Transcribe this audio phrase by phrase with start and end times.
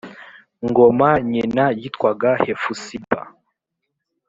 [0.67, 3.19] ngoma Nyina yitwaga Hefusiba